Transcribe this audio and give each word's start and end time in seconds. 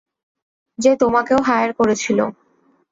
যে 0.79 0.91
তোমাকেও 0.95 1.39
হায়ার 1.41 1.71
করেছিল। 1.73 2.19